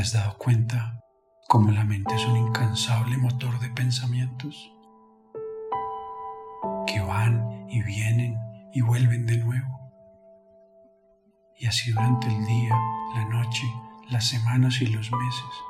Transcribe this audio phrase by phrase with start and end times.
[0.00, 0.98] has dado cuenta
[1.46, 4.72] cómo la mente es un incansable motor de pensamientos
[6.86, 8.38] que van y vienen
[8.72, 9.92] y vuelven de nuevo?
[11.58, 12.74] Y así durante el día,
[13.14, 13.66] la noche,
[14.08, 15.64] las semanas y los meses,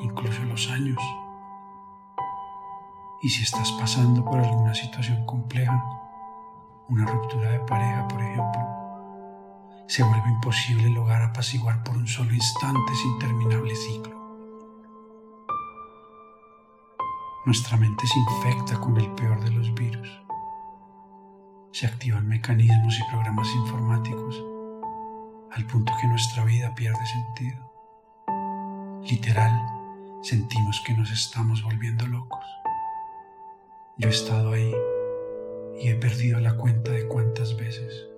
[0.00, 0.98] incluso los años.
[3.22, 5.82] Y si estás pasando por alguna situación compleja,
[6.88, 8.75] una ruptura de pareja, por ejemplo,
[9.88, 14.16] se vuelve imposible lograr apaciguar por un solo instante ese interminable ciclo.
[17.44, 20.08] Nuestra mente se infecta con el peor de los virus.
[21.70, 24.42] Se activan mecanismos y programas informáticos
[25.52, 27.72] al punto que nuestra vida pierde sentido.
[29.08, 29.52] Literal,
[30.22, 32.44] sentimos que nos estamos volviendo locos.
[33.98, 34.74] Yo he estado ahí
[35.80, 38.15] y he perdido la cuenta de cuántas veces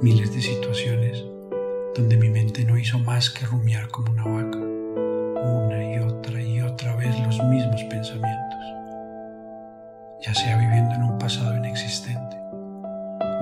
[0.00, 1.24] miles de situaciones
[1.96, 6.60] donde mi mente no hizo más que rumiar como una vaca, una y otra y
[6.60, 8.60] otra vez los mismos pensamientos,
[10.24, 12.36] ya sea viviendo en un pasado inexistente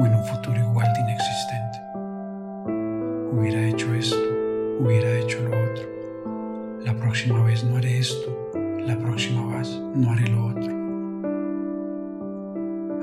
[0.01, 1.79] o en un futuro igual de inexistente.
[3.33, 4.17] Hubiera hecho esto,
[4.81, 5.85] hubiera hecho lo otro.
[6.87, 10.73] La próxima vez no haré esto, la próxima vez no haré lo otro.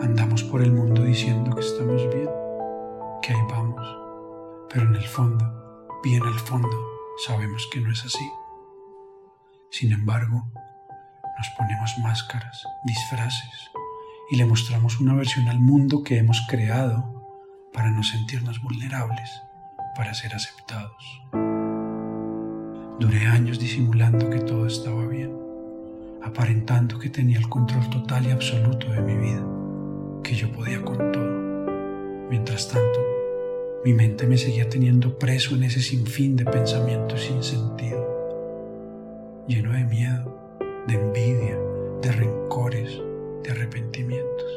[0.01, 2.42] Andamos por el mundo diciendo que estamos bien
[3.23, 3.81] que ahí vamos,
[4.69, 6.77] pero en el fondo, bien al fondo,
[7.25, 8.29] sabemos que no es así.
[9.69, 10.51] Sin embargo,
[11.37, 13.71] nos ponemos máscaras, disfraces
[14.29, 19.31] y le mostramos una versión al mundo que hemos creado para no sentirnos vulnerables,
[19.95, 21.21] para ser aceptados.
[22.99, 25.33] Duré años disimulando que todo estaba bien,
[26.21, 29.45] aparentando que tenía el control total y absoluto de mi vida,
[30.23, 31.33] que yo podía con todo.
[32.29, 33.12] Mientras tanto,
[33.83, 38.01] mi mente me seguía teniendo preso en ese sinfín de pensamientos sin sentido,
[39.45, 40.57] lleno de miedo,
[40.87, 41.57] de envidia,
[42.01, 42.97] de rencores,
[43.43, 44.55] de arrepentimientos.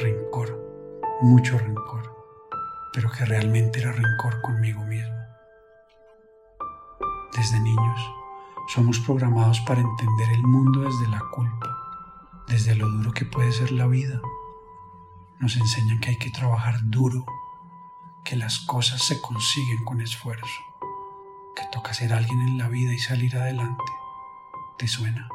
[0.00, 2.16] Rencor, mucho rencor,
[2.92, 5.14] pero que realmente era rencor conmigo mismo.
[7.36, 8.00] Desde niños
[8.74, 13.70] somos programados para entender el mundo desde la culpa, desde lo duro que puede ser
[13.70, 14.20] la vida.
[15.38, 17.24] Nos enseñan que hay que trabajar duro
[18.28, 20.60] que las cosas se consiguen con esfuerzo,
[21.56, 23.84] que toca ser alguien en la vida y salir adelante.
[24.78, 25.26] ¿Te suena?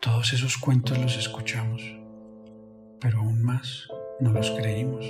[0.00, 1.80] Todos esos cuentos los escuchamos,
[3.00, 3.88] pero aún más
[4.20, 5.06] no los creímos.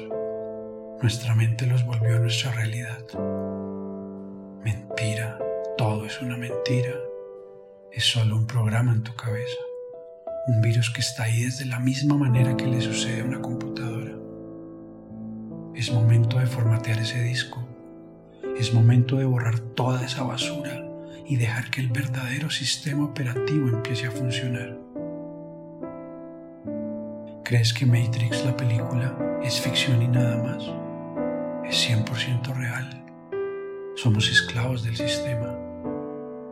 [1.03, 3.05] Nuestra mente los volvió a nuestra realidad.
[4.63, 5.37] Mentira,
[5.77, 6.95] todo es una mentira.
[7.91, 9.59] Es solo un programa en tu cabeza,
[10.47, 13.96] un virus que está ahí desde la misma manera que le sucede a una computadora.
[15.77, 17.63] Es momento de formatear ese disco.
[18.59, 20.83] Es momento de borrar toda esa basura
[21.27, 24.79] y dejar que el verdadero sistema operativo empiece a funcionar.
[27.45, 30.65] ¿Crees que Matrix, la película, es ficción y nada más?
[31.69, 33.05] Es 100% real.
[33.97, 35.55] Somos esclavos del sistema,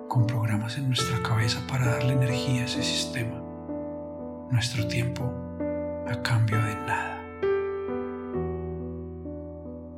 [0.06, 3.42] con programas en nuestra cabeza para darle energía a ese sistema.
[4.50, 5.32] Nuestro tiempo
[6.06, 7.13] a cambio de nada.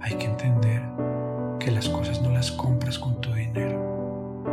[0.07, 0.83] Hay que entender
[1.59, 4.45] que las cosas no las compras con tu dinero,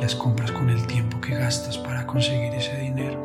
[0.00, 3.20] las compras con el tiempo que gastas para conseguir ese dinero.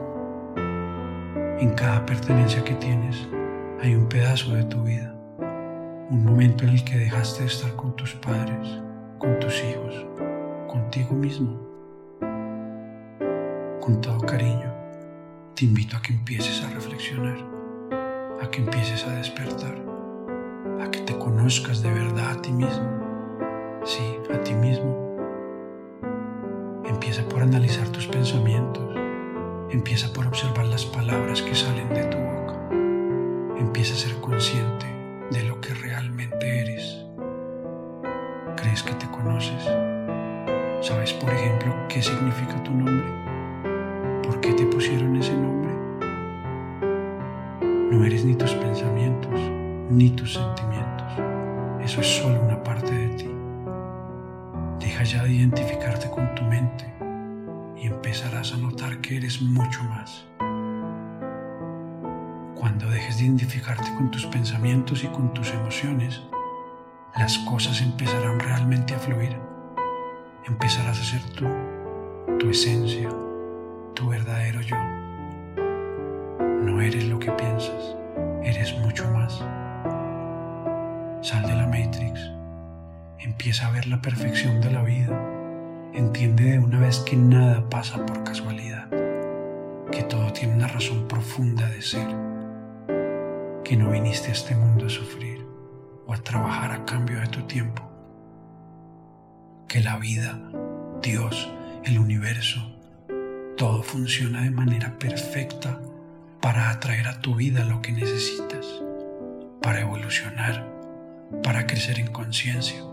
[1.61, 3.25] En cada pertenencia que tienes
[3.81, 5.15] hay un pedazo de tu vida,
[6.09, 8.81] un momento en el que dejaste de estar con tus padres,
[9.17, 10.05] con tus hijos,
[10.67, 11.57] contigo mismo.
[13.79, 14.73] Con todo cariño,
[15.55, 17.37] te invito a que empieces a reflexionar,
[18.41, 19.96] a que empieces a despertar
[20.81, 22.88] a que te conozcas de verdad a ti mismo.
[23.83, 24.95] Sí, a ti mismo.
[26.85, 28.83] Empieza por analizar tus pensamientos.
[29.69, 32.69] Empieza por observar las palabras que salen de tu boca.
[33.57, 34.85] Empieza a ser consciente
[35.31, 37.06] de lo que realmente eres.
[38.56, 39.63] ¿Crees que te conoces?
[40.81, 43.07] ¿Sabes, por ejemplo, qué significa tu nombre?
[44.24, 45.71] ¿Por qué te pusieron ese nombre?
[47.91, 49.56] No eres ni tus pensamientos
[49.89, 51.07] ni tus sentimientos.
[51.81, 53.30] Eso es solo una parte de ti.
[54.80, 56.94] Deja ya de identificarte con tu mente
[57.78, 60.25] y empezarás a notar que eres mucho más.
[62.56, 66.22] Cuando dejes de identificarte con tus pensamientos y con tus emociones,
[67.16, 69.38] las cosas empezarán realmente a fluir.
[70.45, 71.45] Empezarás a ser tú,
[72.39, 73.10] tu esencia,
[73.94, 74.78] tu verdadero yo.
[76.62, 77.95] No eres lo que piensas,
[78.44, 79.44] eres mucho más.
[81.21, 82.31] Sal de la Matrix.
[83.19, 85.19] Empieza a ver la perfección de la vida.
[85.93, 88.87] Entiende de una vez que nada pasa por casualidad,
[89.91, 92.07] que todo tiene una razón profunda de ser,
[93.63, 95.43] que no viniste a este mundo a sufrir
[96.05, 97.81] o a trabajar a cambio de tu tiempo,
[99.67, 100.39] que la vida,
[101.01, 101.51] Dios,
[101.83, 102.61] el universo,
[103.57, 105.79] todo funciona de manera perfecta
[106.41, 108.83] para atraer a tu vida lo que necesitas,
[109.63, 110.76] para evolucionar,
[111.44, 112.83] para crecer en conciencia,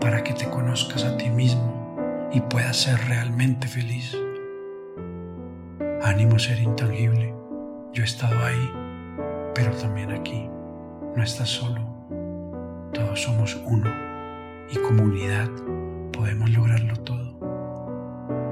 [0.00, 4.16] para que te conozcas a ti mismo y puedas ser realmente feliz.
[6.02, 7.34] Ánimo ser intangible.
[7.92, 8.72] Yo he estado ahí,
[9.54, 10.48] pero también aquí.
[11.14, 11.86] No estás solo.
[12.92, 13.90] Todos somos uno
[14.70, 15.48] y como unidad
[16.12, 17.38] podemos lograrlo todo.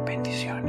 [0.06, 0.59] Bendiciones.